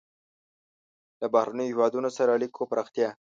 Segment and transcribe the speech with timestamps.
[1.19, 3.09] له بهرنیو هېوادونو سره اړیکو پراختیا.